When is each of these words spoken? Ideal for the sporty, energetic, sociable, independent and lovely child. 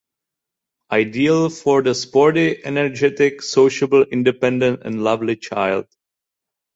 Ideal 0.91 1.51
for 1.51 1.83
the 1.83 1.93
sporty, 1.93 2.65
energetic, 2.65 3.43
sociable, 3.43 4.01
independent 4.01 4.81
and 4.83 5.03
lovely 5.03 5.35
child. 5.35 5.85